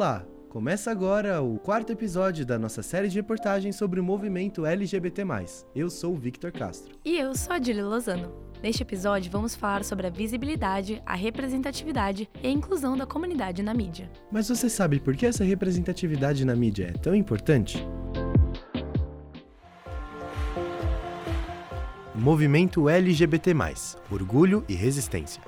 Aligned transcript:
Olá! 0.00 0.24
Começa 0.48 0.90
agora 0.90 1.42
o 1.42 1.58
quarto 1.58 1.92
episódio 1.92 2.46
da 2.46 2.58
nossa 2.58 2.82
série 2.82 3.06
de 3.06 3.16
reportagens 3.16 3.76
sobre 3.76 4.00
o 4.00 4.02
movimento 4.02 4.64
LGBT. 4.64 5.22
Eu 5.74 5.90
sou 5.90 6.14
o 6.14 6.16
Victor 6.16 6.50
Castro. 6.52 6.94
E 7.04 7.18
eu 7.18 7.34
sou 7.34 7.52
a 7.52 7.58
Lozano. 7.86 8.32
Neste 8.62 8.82
episódio, 8.82 9.30
vamos 9.30 9.54
falar 9.54 9.84
sobre 9.84 10.06
a 10.06 10.10
visibilidade, 10.10 11.02
a 11.04 11.14
representatividade 11.14 12.30
e 12.42 12.46
a 12.46 12.50
inclusão 12.50 12.96
da 12.96 13.04
comunidade 13.04 13.62
na 13.62 13.74
mídia. 13.74 14.10
Mas 14.32 14.48
você 14.48 14.70
sabe 14.70 14.98
por 14.98 15.14
que 15.14 15.26
essa 15.26 15.44
representatividade 15.44 16.46
na 16.46 16.56
mídia 16.56 16.94
é 16.94 16.98
tão 16.98 17.14
importante? 17.14 17.86
Movimento 22.14 22.88
LGBT, 22.88 23.52
Orgulho 24.10 24.64
e 24.66 24.74
Resistência. 24.74 25.42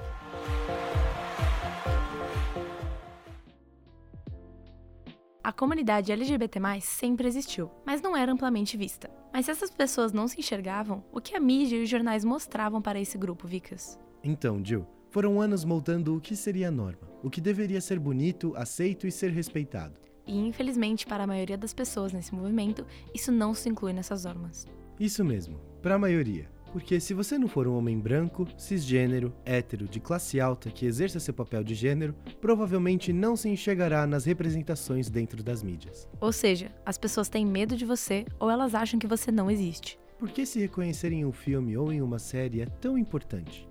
A 5.52 5.54
comunidade 5.54 6.10
LGBT+, 6.10 6.58
sempre 6.80 7.28
existiu, 7.28 7.70
mas 7.84 8.00
não 8.00 8.16
era 8.16 8.32
amplamente 8.32 8.74
vista. 8.74 9.10
Mas 9.30 9.44
se 9.44 9.50
essas 9.50 9.70
pessoas 9.70 10.10
não 10.10 10.26
se 10.26 10.40
enxergavam, 10.40 11.04
o 11.12 11.20
que 11.20 11.36
a 11.36 11.40
mídia 11.40 11.76
e 11.76 11.82
os 11.82 11.90
jornais 11.90 12.24
mostravam 12.24 12.80
para 12.80 12.98
esse 12.98 13.18
grupo, 13.18 13.46
Vicas? 13.46 14.00
Então, 14.24 14.64
Jill, 14.64 14.86
foram 15.10 15.42
anos 15.42 15.62
moldando 15.62 16.16
o 16.16 16.22
que 16.22 16.34
seria 16.34 16.68
a 16.68 16.70
norma, 16.70 17.06
o 17.22 17.28
que 17.28 17.38
deveria 17.38 17.82
ser 17.82 17.98
bonito, 17.98 18.54
aceito 18.56 19.06
e 19.06 19.12
ser 19.12 19.30
respeitado. 19.30 20.00
E 20.26 20.38
infelizmente, 20.38 21.06
para 21.06 21.24
a 21.24 21.26
maioria 21.26 21.58
das 21.58 21.74
pessoas 21.74 22.14
nesse 22.14 22.34
movimento, 22.34 22.86
isso 23.14 23.30
não 23.30 23.52
se 23.52 23.68
inclui 23.68 23.92
nessas 23.92 24.24
normas. 24.24 24.66
Isso 24.98 25.22
mesmo, 25.22 25.60
para 25.82 25.96
a 25.96 25.98
maioria. 25.98 26.50
Porque 26.72 26.98
se 26.98 27.12
você 27.12 27.36
não 27.36 27.46
for 27.46 27.68
um 27.68 27.76
homem 27.76 27.98
branco, 27.98 28.48
cisgênero, 28.56 29.34
hétero, 29.44 29.86
de 29.86 30.00
classe 30.00 30.40
alta 30.40 30.70
que 30.70 30.86
exerça 30.86 31.20
seu 31.20 31.34
papel 31.34 31.62
de 31.62 31.74
gênero, 31.74 32.14
provavelmente 32.40 33.12
não 33.12 33.36
se 33.36 33.50
enxergará 33.50 34.06
nas 34.06 34.24
representações 34.24 35.10
dentro 35.10 35.42
das 35.42 35.62
mídias. 35.62 36.08
Ou 36.18 36.32
seja, 36.32 36.72
as 36.86 36.96
pessoas 36.96 37.28
têm 37.28 37.44
medo 37.44 37.76
de 37.76 37.84
você 37.84 38.24
ou 38.40 38.50
elas 38.50 38.74
acham 38.74 38.98
que 38.98 39.06
você 39.06 39.30
não 39.30 39.50
existe. 39.50 39.98
Por 40.18 40.30
que 40.30 40.46
se 40.46 40.60
reconhecer 40.60 41.12
em 41.12 41.26
um 41.26 41.32
filme 41.32 41.76
ou 41.76 41.92
em 41.92 42.00
uma 42.00 42.18
série 42.18 42.62
é 42.62 42.66
tão 42.66 42.96
importante? 42.96 43.68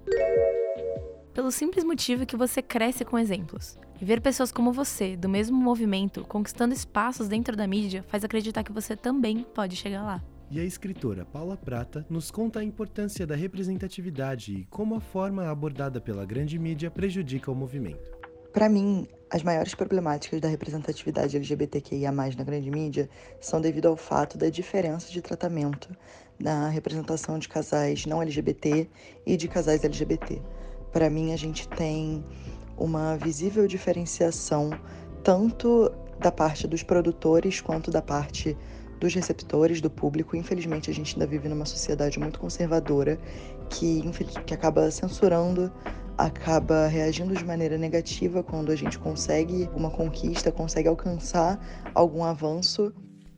Pelo 1.34 1.50
simples 1.50 1.84
motivo 1.84 2.26
que 2.26 2.38
você 2.38 2.62
cresce 2.62 3.04
com 3.04 3.18
exemplos. 3.18 3.80
E 4.00 4.06
ver 4.06 4.22
pessoas 4.22 4.52
como 4.52 4.72
você, 4.72 5.16
do 5.16 5.30
mesmo 5.30 5.58
movimento, 5.58 6.24
conquistando 6.26 6.74
espaços 6.74 7.28
dentro 7.28 7.56
da 7.56 7.66
mídia, 7.66 8.04
faz 8.08 8.24
acreditar 8.24 8.64
que 8.64 8.72
você 8.72 8.96
também 8.96 9.44
pode 9.56 9.76
chegar 9.76 10.04
lá 10.04 10.22
e 10.52 10.60
a 10.60 10.66
escritora 10.66 11.24
Paula 11.24 11.56
Prata 11.56 12.06
nos 12.10 12.30
conta 12.30 12.60
a 12.60 12.64
importância 12.64 13.26
da 13.26 13.36
representatividade 13.36 14.54
e 14.54 14.66
como 14.66 14.96
a 14.96 15.00
forma 15.00 15.50
abordada 15.50 16.02
pela 16.02 16.26
grande 16.26 16.60
mídia 16.60 16.92
prejudica 16.92 17.50
o 17.50 17.56
movimento. 17.56 18.12
Para 18.52 18.68
mim, 18.68 19.08
as 19.30 19.44
maiores 19.44 19.74
problemáticas 19.74 20.42
da 20.42 20.50
representatividade 20.50 21.38
LGBTQIA+, 21.38 22.12
na 22.12 22.44
grande 22.44 22.70
mídia 22.70 23.10
são 23.40 23.62
devido 23.62 23.88
ao 23.88 23.96
fato 23.96 24.38
da 24.38 24.50
diferença 24.50 25.10
de 25.10 25.22
tratamento 25.22 25.90
na 26.38 26.68
representação 26.68 27.40
de 27.40 27.48
casais 27.48 28.06
não 28.06 28.22
LGBT 28.22 28.90
e 29.26 29.38
de 29.38 29.48
casais 29.48 29.86
LGBT. 29.86 30.42
Para 30.92 31.10
mim, 31.10 31.32
a 31.32 31.38
gente 31.38 31.66
tem 31.70 32.26
uma 32.78 33.16
visível 33.16 33.66
diferenciação 33.68 34.70
tanto 35.24 35.90
da 36.20 36.32
parte 36.32 36.68
dos 36.68 36.84
produtores 36.84 37.62
quanto 37.62 37.90
da 37.90 38.02
parte 38.02 38.58
dos 39.02 39.14
receptores, 39.14 39.82
do 39.82 39.90
público. 39.90 40.38
Infelizmente, 40.38 40.90
a 40.90 40.94
gente 40.94 41.16
ainda 41.16 41.28
vive 41.28 41.50
numa 41.50 41.66
sociedade 41.66 42.20
muito 42.20 42.40
conservadora 42.40 43.20
que, 43.70 44.02
que 44.46 44.54
acaba 44.54 44.90
censurando, 44.92 45.72
acaba 46.18 46.88
reagindo 46.88 47.34
de 47.36 47.44
maneira 47.44 47.78
negativa 47.78 48.44
quando 48.44 48.72
a 48.72 48.76
gente 48.76 48.98
consegue 49.00 49.68
uma 49.76 49.90
conquista, 49.90 50.52
consegue 50.52 50.88
alcançar 50.88 51.60
algum 51.94 52.24
avanço. 52.24 52.94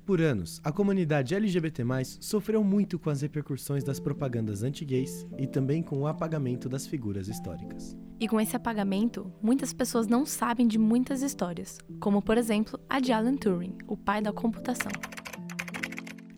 Por 0.05 0.19
anos, 0.19 0.59
a 0.65 0.71
comunidade 0.71 1.33
LGBT 1.33 1.81
sofreu 2.19 2.61
muito 2.61 2.99
com 2.99 3.09
as 3.09 3.21
repercussões 3.21 3.85
das 3.85 4.01
propagandas 4.01 4.61
anti-gays 4.61 5.25
e 5.37 5.47
também 5.47 5.81
com 5.81 6.01
o 6.01 6.07
apagamento 6.07 6.67
das 6.67 6.85
figuras 6.85 7.29
históricas. 7.29 7.95
E 8.19 8.27
com 8.27 8.39
esse 8.39 8.53
apagamento, 8.53 9.31
muitas 9.41 9.71
pessoas 9.71 10.05
não 10.05 10.25
sabem 10.25 10.67
de 10.67 10.77
muitas 10.77 11.21
histórias, 11.21 11.79
como 12.01 12.21
por 12.21 12.37
exemplo 12.37 12.77
a 12.89 12.99
de 12.99 13.13
Alan 13.13 13.37
Turing, 13.37 13.77
o 13.87 13.95
pai 13.95 14.21
da 14.21 14.33
computação. 14.33 14.91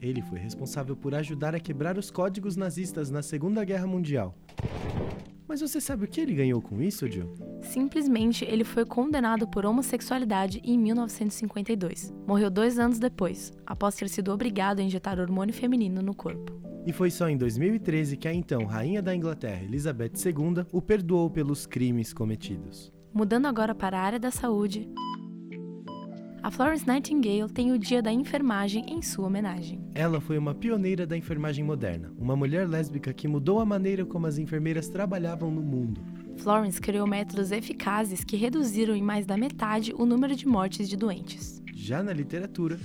Ele 0.05 0.21
foi 0.21 0.37
responsável 0.37 0.95
por 0.95 1.15
ajudar 1.15 1.55
a 1.55 1.59
quebrar 1.59 1.97
os 1.97 2.11
códigos 2.11 2.55
nazistas 2.55 3.09
na 3.09 3.23
Segunda 3.23 3.65
Guerra 3.65 3.87
Mundial. 3.87 4.35
Mas 5.47 5.61
você 5.61 5.81
sabe 5.81 6.05
o 6.05 6.07
que 6.07 6.21
ele 6.21 6.33
ganhou 6.33 6.61
com 6.61 6.81
isso, 6.81 7.07
Jill? 7.07 7.33
Simplesmente 7.61 8.45
ele 8.45 8.63
foi 8.63 8.85
condenado 8.85 9.47
por 9.47 9.65
homossexualidade 9.65 10.61
em 10.63 10.77
1952. 10.77 12.13
Morreu 12.27 12.49
dois 12.49 12.77
anos 12.77 12.99
depois, 12.99 13.51
após 13.65 13.95
ter 13.95 14.09
sido 14.09 14.31
obrigado 14.31 14.79
a 14.79 14.83
injetar 14.83 15.19
hormônio 15.19 15.53
feminino 15.53 16.01
no 16.01 16.15
corpo. 16.15 16.53
E 16.85 16.93
foi 16.93 17.09
só 17.09 17.27
em 17.27 17.35
2013 17.35 18.15
que 18.15 18.27
a 18.27 18.33
então 18.33 18.63
Rainha 18.65 19.01
da 19.01 19.15
Inglaterra, 19.15 19.63
Elizabeth 19.63 20.11
II, 20.23 20.65
o 20.71 20.81
perdoou 20.81 21.31
pelos 21.31 21.65
crimes 21.65 22.13
cometidos. 22.13 22.93
Mudando 23.11 23.47
agora 23.47 23.73
para 23.73 23.97
a 23.97 24.01
área 24.01 24.19
da 24.19 24.29
saúde, 24.29 24.87
a 26.45 26.51
Florence 26.51 26.85
Nightingale 26.85 27.51
tem 27.51 27.71
o 27.71 27.79
Dia 27.79 28.03
da 28.03 28.11
Enfermagem 28.11 28.85
em 28.87 29.01
sua 29.01 29.25
homenagem. 29.25 29.83
Ela 29.95 30.21
foi 30.21 30.37
uma 30.37 30.53
pioneira 30.53 31.03
da 31.03 31.17
enfermagem 31.17 31.65
moderna, 31.65 32.13
uma 32.19 32.35
mulher 32.35 32.69
lésbica 32.69 33.11
que 33.11 33.27
mudou 33.27 33.59
a 33.59 33.65
maneira 33.65 34.05
como 34.05 34.27
as 34.27 34.37
enfermeiras 34.37 34.87
trabalhavam 34.87 35.49
no 35.49 35.63
mundo. 35.63 35.99
Florence 36.37 36.79
criou 36.79 37.07
métodos 37.07 37.51
eficazes 37.51 38.23
que 38.23 38.37
reduziram 38.37 38.95
em 38.95 39.01
mais 39.01 39.25
da 39.25 39.35
metade 39.35 39.91
o 39.97 40.05
número 40.05 40.35
de 40.35 40.47
mortes 40.47 40.87
de 40.87 40.95
doentes. 40.95 41.63
Já 41.73 42.03
na 42.03 42.13
literatura, 42.13 42.79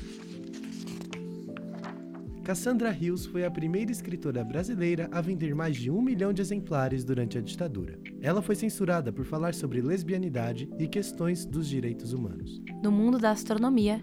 Cassandra 2.42 2.90
Hills 2.90 3.28
foi 3.28 3.44
a 3.44 3.50
primeira 3.50 3.92
escritora 3.92 4.42
brasileira 4.42 5.08
a 5.12 5.20
vender 5.20 5.54
mais 5.54 5.76
de 5.76 5.90
um 5.90 6.00
milhão 6.00 6.32
de 6.32 6.40
exemplares 6.40 7.04
durante 7.04 7.36
a 7.36 7.40
ditadura. 7.40 7.98
Ela 8.20 8.40
foi 8.40 8.54
censurada 8.54 9.12
por 9.12 9.24
falar 9.24 9.54
sobre 9.54 9.82
lesbianidade 9.82 10.68
e 10.78 10.88
questões 10.88 11.44
dos 11.44 11.68
direitos 11.68 12.12
humanos. 12.12 12.62
No 12.82 12.90
mundo 12.90 13.18
da 13.18 13.30
astronomia, 13.30 14.02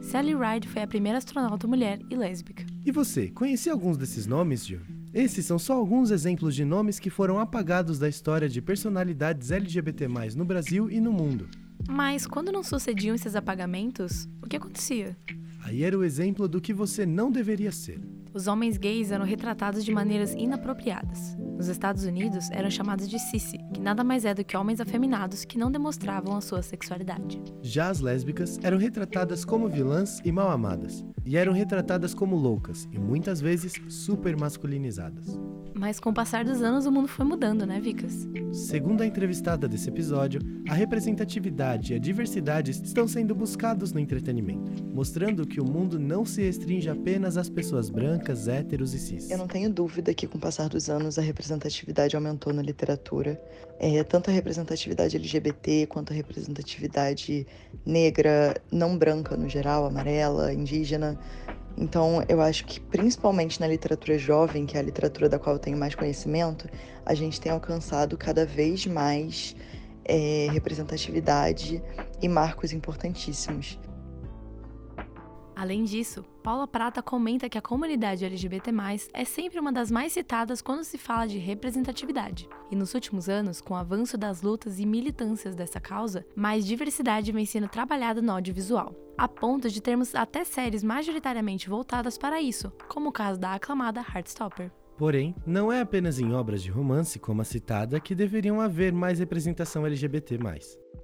Sally 0.00 0.34
Ride 0.34 0.68
foi 0.68 0.82
a 0.82 0.86
primeira 0.86 1.18
astronauta 1.18 1.66
mulher 1.66 1.98
e 2.10 2.16
lésbica. 2.16 2.64
E 2.84 2.92
você, 2.92 3.28
conhecia 3.28 3.72
alguns 3.72 3.96
desses 3.96 4.26
nomes, 4.26 4.66
Gil? 4.66 4.80
Esses 5.12 5.46
são 5.46 5.58
só 5.58 5.74
alguns 5.74 6.10
exemplos 6.10 6.54
de 6.54 6.64
nomes 6.64 6.98
que 6.98 7.08
foram 7.08 7.38
apagados 7.38 7.98
da 7.98 8.08
história 8.08 8.48
de 8.48 8.60
personalidades 8.60 9.50
LGBT+, 9.50 10.08
no 10.36 10.44
Brasil 10.44 10.90
e 10.90 11.00
no 11.00 11.12
mundo. 11.12 11.48
Mas 11.88 12.26
quando 12.26 12.52
não 12.52 12.62
sucediam 12.62 13.14
esses 13.14 13.36
apagamentos, 13.36 14.28
o 14.42 14.48
que 14.48 14.56
acontecia? 14.56 15.16
Aí 15.62 15.82
era 15.82 15.96
o 15.96 16.04
exemplo 16.04 16.46
do 16.46 16.60
que 16.60 16.72
você 16.72 17.06
não 17.06 17.30
deveria 17.30 17.72
ser. 17.72 18.00
Os 18.34 18.48
homens 18.48 18.76
gays 18.76 19.12
eram 19.12 19.24
retratados 19.24 19.84
de 19.84 19.92
maneiras 19.92 20.34
inapropriadas. 20.34 21.36
Nos 21.56 21.68
Estados 21.68 22.04
Unidos, 22.04 22.50
eram 22.50 22.68
chamados 22.68 23.08
de 23.08 23.16
sissy, 23.16 23.58
que 23.72 23.80
nada 23.80 24.02
mais 24.02 24.24
é 24.24 24.34
do 24.34 24.44
que 24.44 24.56
homens 24.56 24.80
afeminados 24.80 25.44
que 25.44 25.56
não 25.56 25.70
demonstravam 25.70 26.36
a 26.36 26.40
sua 26.40 26.60
sexualidade. 26.60 27.40
Já 27.62 27.90
as 27.90 28.00
lésbicas 28.00 28.58
eram 28.60 28.76
retratadas 28.76 29.44
como 29.44 29.68
vilãs 29.68 30.20
e 30.24 30.32
mal 30.32 30.50
amadas, 30.50 31.04
e 31.24 31.36
eram 31.36 31.52
retratadas 31.52 32.12
como 32.12 32.34
loucas 32.34 32.88
e 32.90 32.98
muitas 32.98 33.40
vezes 33.40 33.74
super 33.88 34.36
masculinizadas. 34.36 35.38
Mas 35.74 35.98
com 35.98 36.10
o 36.10 36.14
passar 36.14 36.44
dos 36.44 36.62
anos, 36.62 36.86
o 36.86 36.92
mundo 36.92 37.08
foi 37.08 37.26
mudando, 37.26 37.66
né, 37.66 37.80
Vicas? 37.80 38.28
Segundo 38.52 39.02
a 39.02 39.06
entrevistada 39.06 39.66
desse 39.66 39.88
episódio, 39.88 40.40
a 40.68 40.74
representatividade 40.74 41.92
e 41.92 41.96
a 41.96 41.98
diversidade 41.98 42.70
estão 42.70 43.08
sendo 43.08 43.34
buscados 43.34 43.92
no 43.92 43.98
entretenimento, 43.98 44.84
mostrando 44.94 45.44
que 45.44 45.60
o 45.60 45.64
mundo 45.64 45.98
não 45.98 46.24
se 46.24 46.42
restringe 46.42 46.88
apenas 46.88 47.36
às 47.36 47.50
pessoas 47.50 47.90
brancas, 47.90 48.46
héteros 48.46 48.94
e 48.94 49.00
cis. 49.00 49.30
Eu 49.30 49.38
não 49.38 49.48
tenho 49.48 49.68
dúvida 49.68 50.14
que 50.14 50.28
com 50.28 50.38
o 50.38 50.40
passar 50.40 50.68
dos 50.68 50.88
anos 50.88 51.18
a 51.18 51.22
representatividade 51.22 52.14
aumentou 52.14 52.52
na 52.52 52.62
literatura. 52.62 53.40
É, 53.80 54.04
tanto 54.04 54.30
a 54.30 54.32
representatividade 54.32 55.16
LGBT 55.16 55.86
quanto 55.88 56.12
a 56.12 56.16
representatividade 56.16 57.46
negra, 57.84 58.54
não 58.70 58.96
branca 58.96 59.36
no 59.36 59.48
geral, 59.48 59.86
amarela, 59.86 60.54
indígena. 60.54 61.18
Então, 61.76 62.22
eu 62.28 62.40
acho 62.40 62.64
que 62.64 62.78
principalmente 62.78 63.60
na 63.60 63.66
literatura 63.66 64.16
jovem, 64.16 64.64
que 64.64 64.76
é 64.76 64.80
a 64.80 64.82
literatura 64.82 65.28
da 65.28 65.38
qual 65.38 65.56
eu 65.56 65.60
tenho 65.60 65.76
mais 65.76 65.94
conhecimento, 65.94 66.68
a 67.04 67.14
gente 67.14 67.40
tem 67.40 67.50
alcançado 67.50 68.16
cada 68.16 68.46
vez 68.46 68.86
mais 68.86 69.56
é, 70.04 70.48
representatividade 70.52 71.82
e 72.22 72.28
marcos 72.28 72.72
importantíssimos. 72.72 73.78
Além 75.56 75.84
disso, 75.84 76.24
Paula 76.42 76.66
Prata 76.66 77.00
comenta 77.00 77.48
que 77.48 77.56
a 77.56 77.62
comunidade 77.62 78.24
LGBT+, 78.24 78.70
é 79.12 79.24
sempre 79.24 79.60
uma 79.60 79.72
das 79.72 79.90
mais 79.90 80.12
citadas 80.12 80.60
quando 80.60 80.82
se 80.82 80.98
fala 80.98 81.26
de 81.26 81.38
representatividade. 81.38 82.48
E 82.70 82.76
nos 82.76 82.92
últimos 82.92 83.28
anos, 83.28 83.60
com 83.60 83.74
o 83.74 83.76
avanço 83.76 84.18
das 84.18 84.42
lutas 84.42 84.78
e 84.78 84.86
militâncias 84.86 85.54
dessa 85.54 85.80
causa, 85.80 86.26
mais 86.34 86.66
diversidade 86.66 87.30
vem 87.30 87.46
sendo 87.46 87.68
trabalhada 87.68 88.20
no 88.20 88.32
audiovisual, 88.32 88.94
a 89.16 89.28
ponto 89.28 89.70
de 89.70 89.80
termos 89.80 90.14
até 90.14 90.44
séries 90.44 90.82
majoritariamente 90.82 91.68
voltadas 91.68 92.18
para 92.18 92.42
isso, 92.42 92.72
como 92.88 93.10
o 93.10 93.12
caso 93.12 93.38
da 93.38 93.54
aclamada 93.54 94.00
Heartstopper. 94.00 94.70
Porém, 94.96 95.34
não 95.44 95.72
é 95.72 95.80
apenas 95.80 96.20
em 96.20 96.32
obras 96.32 96.62
de 96.62 96.70
romance 96.70 97.18
como 97.18 97.42
a 97.42 97.44
citada 97.44 97.98
que 97.98 98.14
deveriam 98.14 98.60
haver 98.60 98.92
mais 98.92 99.18
representação 99.18 99.84
LGBT+. 99.84 100.38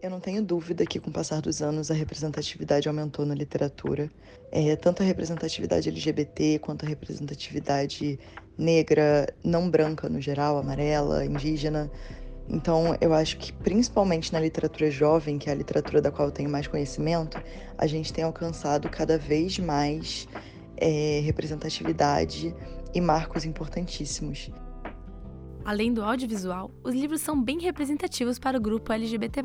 Eu 0.01 0.11
não 0.11 0.21
tenho 0.21 0.43
dúvida 0.43 0.87
que, 0.87 1.01
com 1.01 1.11
o 1.11 1.13
passar 1.13 1.41
dos 1.41 1.61
anos, 1.61 1.91
a 1.91 1.95
representatividade 1.95 2.89
aumentou 2.89 3.27
na 3.27 3.35
literatura. 3.35 4.09
É, 4.53 4.77
tanto 4.77 5.03
a 5.03 5.07
representatividade 5.07 5.89
LGBT 5.89 6.61
quanto 6.61 6.87
a 6.87 6.89
representatividade 6.89 8.19
negra, 8.57 9.27
não 9.45 9.69
branca 9.69 10.09
no 10.09 10.21
geral, 10.21 10.57
amarela, 10.57 11.25
indígena. 11.25 11.91
Então, 12.49 12.97
eu 13.01 13.13
acho 13.13 13.39
que, 13.39 13.53
principalmente 13.53 14.33
na 14.33 14.41
literatura 14.41 14.91
jovem, 14.91 15.37
que 15.39 15.49
é 15.49 15.53
a 15.53 15.57
literatura 15.57 16.01
da 16.01 16.11
qual 16.11 16.29
eu 16.29 16.33
tenho 16.33 16.49
mais 16.49 16.67
conhecimento, 16.67 17.43
a 17.77 17.87
gente 17.87 18.13
tem 18.13 18.23
alcançado 18.23 18.89
cada 18.89 19.19
vez 19.19 19.59
mais 19.59 20.29
é, 20.81 21.21
representatividade 21.21 22.55
e 22.95 23.01
marcos 23.01 23.45
importantíssimos. 23.45 24.51
Além 25.65 25.93
do 25.93 26.03
audiovisual, 26.03 26.71
os 26.83 26.95
livros 26.95 27.21
são 27.21 27.41
bem 27.41 27.61
representativos 27.61 28.39
para 28.39 28.57
o 28.57 28.61
grupo 28.61 28.93
LGBT. 28.93 29.43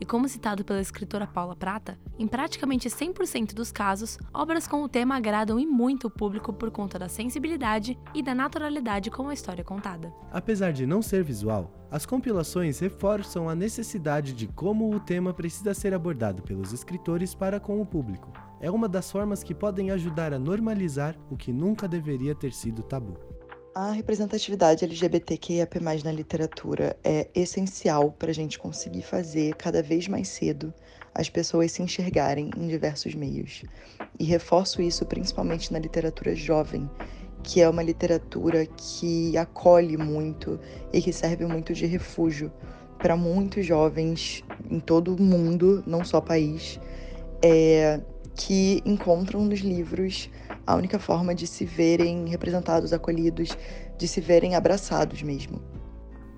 E 0.00 0.04
como 0.04 0.28
citado 0.28 0.64
pela 0.64 0.80
escritora 0.80 1.26
Paula 1.26 1.54
Prata, 1.54 1.96
em 2.18 2.26
praticamente 2.26 2.88
100% 2.88 3.54
dos 3.54 3.70
casos, 3.70 4.18
obras 4.34 4.66
com 4.66 4.82
o 4.82 4.88
tema 4.88 5.16
agradam 5.16 5.60
e 5.60 5.66
muito 5.66 6.08
o 6.08 6.10
público 6.10 6.52
por 6.52 6.70
conta 6.70 6.98
da 6.98 7.08
sensibilidade 7.08 7.96
e 8.12 8.22
da 8.22 8.34
naturalidade 8.34 9.10
com 9.10 9.28
a 9.28 9.34
história 9.34 9.62
contada. 9.62 10.12
Apesar 10.32 10.72
de 10.72 10.84
não 10.84 11.00
ser 11.00 11.22
visual, 11.22 11.72
as 11.90 12.04
compilações 12.04 12.80
reforçam 12.80 13.48
a 13.48 13.54
necessidade 13.54 14.32
de 14.32 14.48
como 14.48 14.92
o 14.92 14.98
tema 14.98 15.32
precisa 15.32 15.72
ser 15.72 15.94
abordado 15.94 16.42
pelos 16.42 16.72
escritores 16.72 17.34
para 17.34 17.60
com 17.60 17.80
o 17.80 17.86
público. 17.86 18.32
É 18.62 18.70
uma 18.70 18.88
das 18.88 19.10
formas 19.10 19.42
que 19.42 19.52
podem 19.52 19.90
ajudar 19.90 20.32
a 20.32 20.38
normalizar 20.38 21.18
o 21.28 21.36
que 21.36 21.52
nunca 21.52 21.88
deveria 21.88 22.32
ter 22.32 22.52
sido 22.52 22.80
tabu. 22.80 23.18
A 23.74 23.90
representatividade 23.90 24.84
LGBTQIAP+, 24.84 25.80
na 26.04 26.12
literatura 26.12 26.96
é 27.02 27.28
essencial 27.34 28.12
para 28.12 28.30
a 28.30 28.34
gente 28.34 28.60
conseguir 28.60 29.02
fazer 29.02 29.56
cada 29.56 29.82
vez 29.82 30.06
mais 30.06 30.28
cedo 30.28 30.72
as 31.12 31.28
pessoas 31.28 31.72
se 31.72 31.82
enxergarem 31.82 32.50
em 32.56 32.68
diversos 32.68 33.16
meios. 33.16 33.64
E 34.16 34.22
reforço 34.22 34.80
isso 34.80 35.04
principalmente 35.06 35.72
na 35.72 35.80
literatura 35.80 36.32
jovem, 36.36 36.88
que 37.42 37.60
é 37.60 37.68
uma 37.68 37.82
literatura 37.82 38.64
que 38.64 39.36
acolhe 39.36 39.96
muito 39.96 40.60
e 40.92 41.02
que 41.02 41.12
serve 41.12 41.46
muito 41.46 41.74
de 41.74 41.84
refúgio 41.86 42.52
para 42.96 43.16
muitos 43.16 43.66
jovens 43.66 44.44
em 44.70 44.78
todo 44.78 45.16
o 45.16 45.20
mundo, 45.20 45.82
não 45.84 46.04
só 46.04 46.20
país, 46.20 46.78
é, 47.42 48.00
que 48.34 48.82
encontram 48.84 49.44
nos 49.44 49.60
livros 49.60 50.30
a 50.66 50.74
única 50.74 50.98
forma 50.98 51.34
de 51.34 51.46
se 51.46 51.64
verem 51.64 52.28
representados, 52.28 52.92
acolhidos, 52.92 53.56
de 53.98 54.08
se 54.08 54.20
verem 54.20 54.54
abraçados 54.54 55.22
mesmo. 55.22 55.60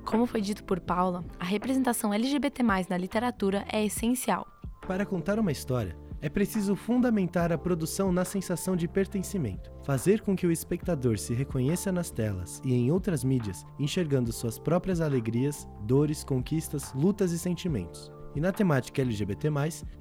Como 0.04 0.26
foi 0.26 0.40
dito 0.40 0.64
por 0.64 0.80
Paula, 0.80 1.24
a 1.38 1.44
representação 1.44 2.12
LGBT 2.12 2.62
na 2.88 2.96
literatura 2.96 3.64
é 3.72 3.84
essencial. 3.84 4.46
Para 4.86 5.06
contar 5.06 5.38
uma 5.38 5.50
história, 5.50 5.96
é 6.20 6.28
preciso 6.28 6.74
fundamentar 6.74 7.52
a 7.52 7.58
produção 7.58 8.10
na 8.10 8.24
sensação 8.24 8.76
de 8.76 8.88
pertencimento, 8.88 9.70
fazer 9.84 10.22
com 10.22 10.34
que 10.34 10.46
o 10.46 10.50
espectador 10.50 11.18
se 11.18 11.34
reconheça 11.34 11.92
nas 11.92 12.10
telas 12.10 12.62
e 12.64 12.72
em 12.72 12.90
outras 12.90 13.22
mídias, 13.22 13.64
enxergando 13.78 14.32
suas 14.32 14.58
próprias 14.58 15.00
alegrias, 15.00 15.68
dores, 15.82 16.24
conquistas, 16.24 16.92
lutas 16.94 17.30
e 17.32 17.38
sentimentos. 17.38 18.10
E 18.34 18.40
na 18.40 18.52
temática 18.52 19.00
LGBT, 19.00 19.48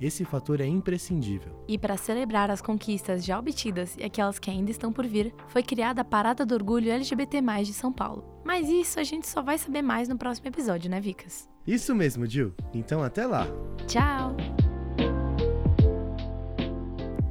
esse 0.02 0.26
fator 0.26 0.60
é 0.60 0.66
imprescindível. 0.66 1.64
E 1.68 1.78
para 1.78 1.98
celebrar 1.98 2.50
as 2.50 2.62
conquistas 2.62 3.24
já 3.24 3.38
obtidas 3.38 3.96
e 3.98 4.04
aquelas 4.04 4.40
que 4.40 4.50
ainda 4.50 4.72
estão 4.72 4.92
por 4.92 5.06
vir, 5.06 5.34
foi 5.48 5.62
criada 5.62 6.02
a 6.02 6.06
Parada 6.06 6.46
do 6.46 6.56
Orgulho 6.56 6.92
LGBT 6.92 7.42
de 7.64 7.74
São 7.74 7.92
Paulo. 7.92 8.24
Mas 8.44 8.68
isso 8.70 9.00
a 9.00 9.04
gente 9.04 9.28
só 9.28 9.42
vai 9.42 9.58
saber 9.58 9.82
mais 9.82 10.10
no 10.10 10.18
próximo 10.18 10.48
episódio, 10.48 10.90
né, 10.90 11.00
Vicas? 11.00 11.48
Isso 11.66 11.94
mesmo, 11.96 12.26
Jill. 12.26 12.54
Então 12.74 13.04
até 13.04 13.26
lá. 13.26 13.48
Tchau! 13.88 14.36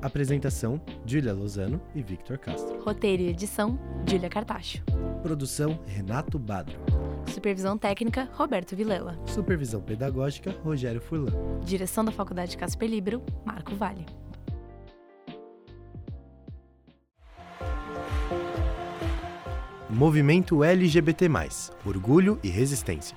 Apresentação: 0.03 0.81
Julia 1.07 1.33
Lozano 1.33 1.81
e 1.95 2.03
Victor 2.03 2.37
Castro. 2.39 2.83
Roteiro 2.83 3.23
e 3.23 3.29
edição: 3.29 3.79
Julia 4.09 4.29
Cartacho. 4.29 4.83
Produção: 5.23 5.79
Renato 5.87 6.39
Badro. 6.39 6.81
Supervisão 7.33 7.79
técnica, 7.79 8.29
Roberto 8.35 8.77
Vilela. 8.77 9.19
Supervisão 9.27 9.81
pedagógica, 9.81 10.55
Rogério 10.63 11.01
Furlan. 11.01 11.33
Direção 11.65 12.05
da 12.05 12.13
Faculdade 12.13 12.59
Casper 12.59 12.91
Libero, 12.91 13.23
Marco 13.43 13.75
Vale. 13.75 14.05
Movimento 19.89 20.63
LGBT+, 20.63 21.27
Orgulho 21.87 22.39
e 22.43 22.49
Resistência. 22.51 23.17